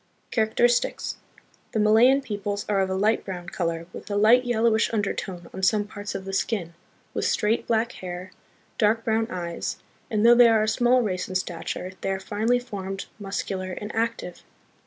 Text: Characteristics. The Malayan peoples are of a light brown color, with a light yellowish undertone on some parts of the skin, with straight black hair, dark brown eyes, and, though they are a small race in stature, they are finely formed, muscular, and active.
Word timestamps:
Characteristics. 0.31 1.17
The 1.73 1.79
Malayan 1.79 2.21
peoples 2.23 2.65
are 2.67 2.79
of 2.79 2.89
a 2.89 2.95
light 2.95 3.23
brown 3.23 3.49
color, 3.49 3.85
with 3.93 4.09
a 4.09 4.15
light 4.15 4.45
yellowish 4.45 4.91
undertone 4.91 5.47
on 5.53 5.61
some 5.61 5.85
parts 5.85 6.15
of 6.15 6.25
the 6.25 6.33
skin, 6.33 6.73
with 7.13 7.25
straight 7.25 7.67
black 7.67 7.91
hair, 7.91 8.31
dark 8.79 9.03
brown 9.05 9.27
eyes, 9.29 9.77
and, 10.09 10.25
though 10.25 10.33
they 10.33 10.47
are 10.49 10.63
a 10.63 10.67
small 10.67 11.03
race 11.03 11.29
in 11.29 11.35
stature, 11.35 11.91
they 12.01 12.09
are 12.09 12.19
finely 12.19 12.57
formed, 12.57 13.05
muscular, 13.19 13.73
and 13.73 13.93
active. 13.95 14.41